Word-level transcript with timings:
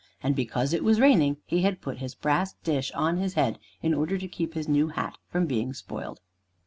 And 0.23 0.35
because 0.35 0.73
it 0.73 0.83
was 0.83 0.99
raining, 0.99 1.37
he 1.45 1.61
had 1.61 1.79
put 1.79 1.99
his 1.99 2.15
brass 2.15 2.53
dish 2.63 2.91
on 2.93 3.17
his 3.17 3.35
head, 3.35 3.59
in 3.83 3.93
order 3.93 4.17
to 4.17 4.27
keep 4.27 4.55
his 4.55 4.67
new 4.67 4.87
hat 4.87 5.15
from 5.29 5.45
being 5.45 5.75
spoiled. 5.75 6.21